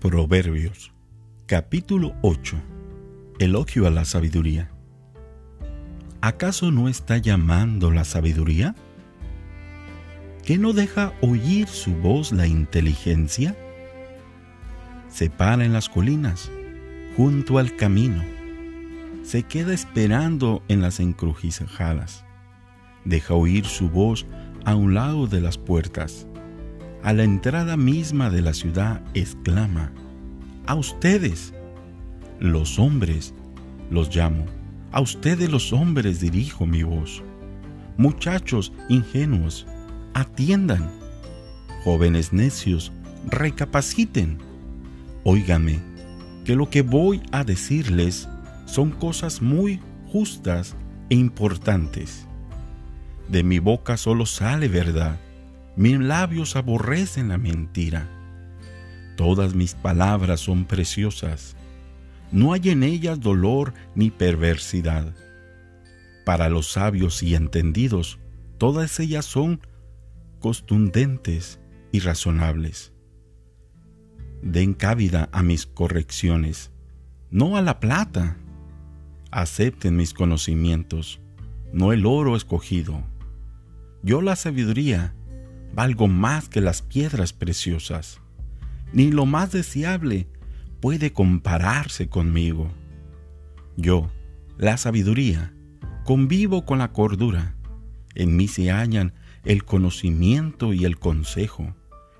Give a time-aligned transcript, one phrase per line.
[0.00, 0.94] Proverbios,
[1.44, 2.56] capítulo 8.
[3.38, 4.70] Elogio a la sabiduría.
[6.22, 8.74] ¿Acaso no está llamando la sabiduría?
[10.42, 13.54] ¿Que no deja oír su voz la inteligencia?
[15.10, 16.50] Se para en las colinas,
[17.14, 18.24] junto al camino.
[19.22, 22.24] Se queda esperando en las encrucijadas.
[23.04, 24.24] Deja oír su voz
[24.64, 26.26] a un lado de las puertas
[27.02, 29.92] a la entrada misma de la ciudad exclama,
[30.66, 31.54] a ustedes,
[32.38, 33.34] los hombres,
[33.90, 34.44] los llamo,
[34.92, 37.22] a ustedes los hombres dirijo mi voz.
[37.96, 39.66] Muchachos ingenuos,
[40.14, 40.90] atiendan.
[41.84, 42.92] Jóvenes necios,
[43.26, 44.38] recapaciten.
[45.24, 45.80] Óigame,
[46.44, 48.28] que lo que voy a decirles
[48.66, 49.80] son cosas muy
[50.12, 50.76] justas
[51.08, 52.26] e importantes.
[53.28, 55.18] De mi boca solo sale verdad
[55.80, 58.06] mis labios aborrecen la mentira.
[59.16, 61.56] Todas mis palabras son preciosas.
[62.30, 65.14] No hay en ellas dolor ni perversidad.
[66.26, 68.18] Para los sabios y entendidos,
[68.58, 69.62] todas ellas son
[70.38, 71.60] costundentes
[71.92, 72.92] y razonables.
[74.42, 76.72] Den cabida a mis correcciones,
[77.30, 78.36] no a la plata.
[79.30, 81.20] Acepten mis conocimientos,
[81.72, 83.02] no el oro escogido.
[84.02, 85.14] Yo la sabiduría
[85.74, 88.20] valgo más que las piedras preciosas.
[88.92, 90.26] Ni lo más deseable
[90.80, 92.70] puede compararse conmigo.
[93.76, 94.10] Yo,
[94.58, 95.52] la sabiduría,
[96.04, 97.54] convivo con la cordura.
[98.14, 99.12] En mí se hallan
[99.44, 101.74] el conocimiento y el consejo.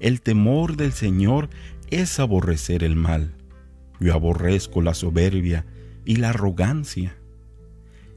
[0.00, 1.50] El temor del Señor
[1.90, 3.34] es aborrecer el mal.
[4.00, 5.64] Yo aborrezco la soberbia
[6.04, 7.16] y la arrogancia,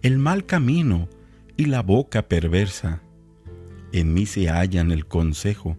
[0.01, 1.07] el mal camino
[1.55, 3.01] y la boca perversa
[3.99, 5.77] en mí se hallan el consejo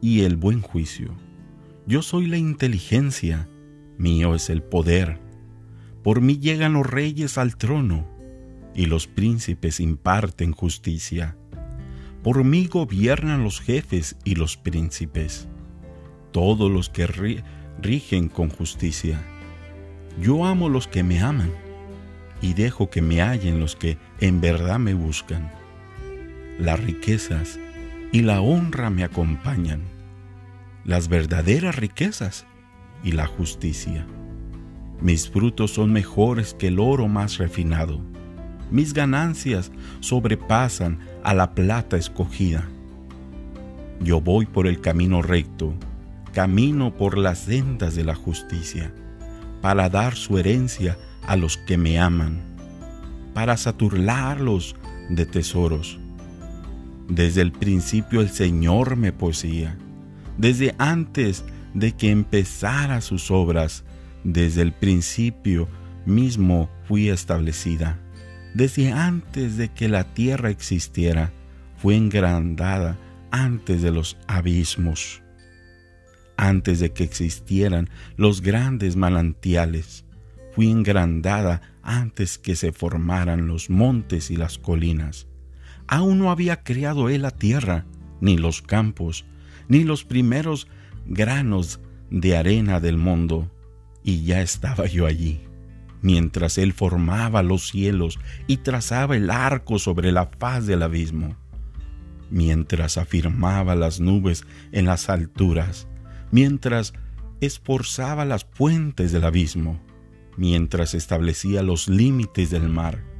[0.00, 1.14] y el buen juicio.
[1.86, 3.48] Yo soy la inteligencia,
[3.98, 5.20] mío es el poder.
[6.02, 8.06] Por mí llegan los reyes al trono
[8.74, 11.36] y los príncipes imparten justicia.
[12.22, 15.48] Por mí gobiernan los jefes y los príncipes,
[16.32, 17.06] todos los que
[17.80, 19.20] rigen con justicia.
[20.20, 21.52] Yo amo los que me aman
[22.40, 25.61] y dejo que me hallen los que en verdad me buscan
[26.58, 27.58] las riquezas
[28.12, 29.82] y la honra me acompañan,
[30.84, 32.46] las verdaderas riquezas
[33.02, 34.06] y la justicia.
[35.00, 38.00] Mis frutos son mejores que el oro más refinado.
[38.70, 42.68] Mis ganancias sobrepasan a la plata escogida.
[44.00, 45.74] Yo voy por el camino recto,
[46.32, 48.92] camino por las sendas de la justicia,
[49.60, 52.42] para dar su herencia a los que me aman,
[53.34, 54.76] para saturlarlos
[55.08, 56.01] de tesoros
[57.08, 59.76] desde el principio el Señor me poseía.
[60.38, 63.84] Desde antes de que empezara sus obras,
[64.24, 65.68] desde el principio
[66.06, 67.98] mismo fui establecida.
[68.54, 71.32] Desde antes de que la tierra existiera,
[71.76, 72.98] fue engrandada
[73.30, 75.22] antes de los abismos,
[76.36, 80.04] antes de que existieran los grandes manantiales.
[80.52, 85.26] Fui engrandada antes que se formaran los montes y las colinas
[85.86, 87.86] Aún no había creado él la tierra,
[88.20, 89.24] ni los campos,
[89.68, 90.68] ni los primeros
[91.06, 93.50] granos de arena del mundo,
[94.02, 95.40] y ya estaba yo allí,
[96.00, 101.36] mientras él formaba los cielos y trazaba el arco sobre la faz del abismo,
[102.30, 105.88] mientras afirmaba las nubes en las alturas,
[106.30, 106.94] mientras
[107.40, 109.80] esforzaba las puentes del abismo,
[110.36, 113.11] mientras establecía los límites del mar,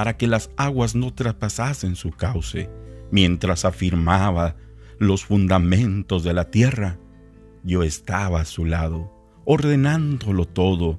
[0.00, 2.70] para que las aguas no traspasasen su cauce,
[3.10, 4.56] mientras afirmaba
[4.98, 6.98] los fundamentos de la tierra.
[7.64, 9.12] Yo estaba a su lado,
[9.44, 10.98] ordenándolo todo,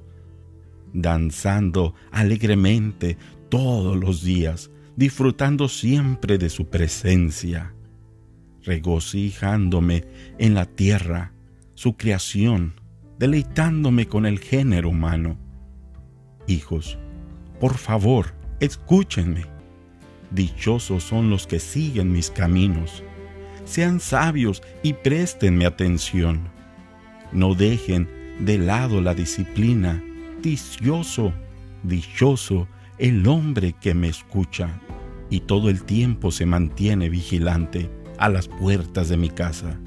[0.92, 3.18] danzando alegremente
[3.48, 7.74] todos los días, disfrutando siempre de su presencia,
[8.62, 10.04] regocijándome
[10.38, 11.32] en la tierra,
[11.74, 12.80] su creación,
[13.18, 15.40] deleitándome con el género humano.
[16.46, 17.00] Hijos,
[17.58, 19.44] por favor, Escúchenme.
[20.30, 23.02] Dichosos son los que siguen mis caminos.
[23.64, 26.42] Sean sabios y préstenme atención.
[27.32, 30.00] No dejen de lado la disciplina.
[30.42, 31.32] Dichoso,
[31.82, 32.68] dichoso
[32.98, 34.80] el hombre que me escucha
[35.28, 39.80] y todo el tiempo se mantiene vigilante a las puertas de mi casa.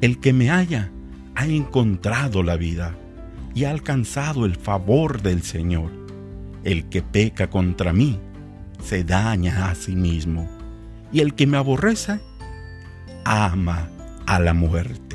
[0.00, 0.90] El que me haya
[1.34, 2.96] ha encontrado la vida
[3.54, 5.97] y ha alcanzado el favor del Señor.
[6.68, 8.20] El que peca contra mí
[8.84, 10.46] se daña a sí mismo,
[11.10, 12.20] y el que me aborrece
[13.24, 13.88] ama
[14.26, 15.07] a la muerte.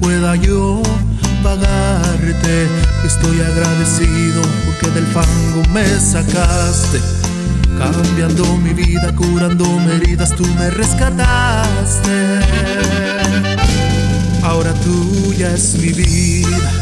[0.00, 0.82] pueda yo
[1.42, 2.68] pagarte.
[3.04, 7.00] Estoy agradecido porque del fango me sacaste.
[7.78, 12.40] Cambiando mi vida, curándome heridas, tú me rescataste.
[14.42, 16.72] Ahora tuya es mi vida.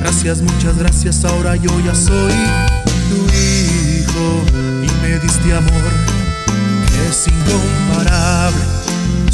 [0.00, 1.24] Gracias, muchas gracias.
[1.24, 2.34] Ahora yo ya soy
[3.08, 4.44] tu hijo
[4.82, 6.14] y me diste amor
[7.08, 8.83] es incomparable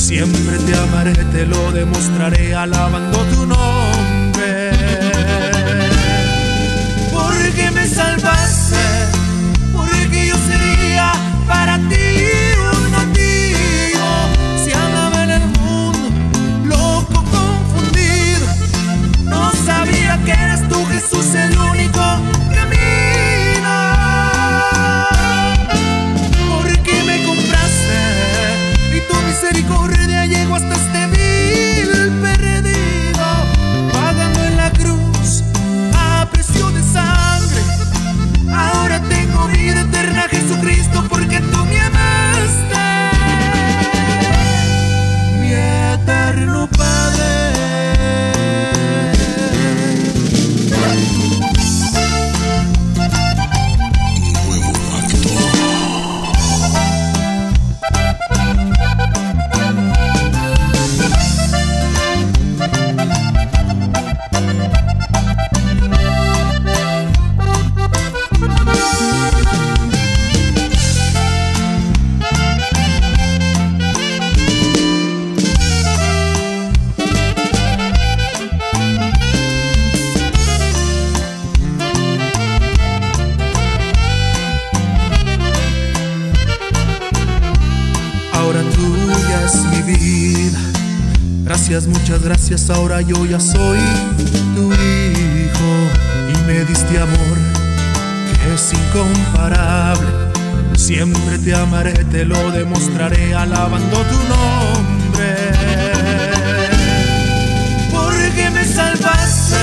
[0.01, 3.80] Siempre te amaré, te lo demostraré alabando tu nombre.
[91.91, 92.71] Muchas gracias.
[92.71, 93.79] Ahora yo ya soy
[94.55, 95.71] tu hijo
[96.33, 97.37] y me diste amor
[98.33, 100.09] que es incomparable.
[100.75, 105.37] Siempre te amaré, te lo demostraré alabando tu nombre.
[107.91, 109.57] Porque me salvaste,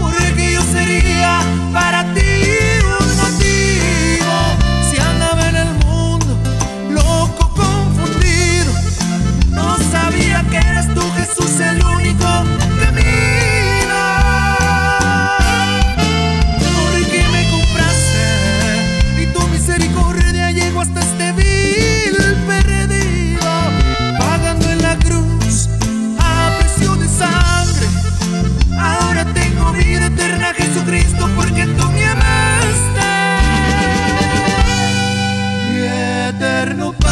[0.00, 1.05] porque yo sería
[36.66, 37.05] eterno